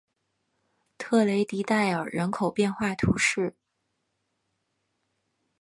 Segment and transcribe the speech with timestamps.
[0.97, 3.55] 特雷迪代尔人口变化图示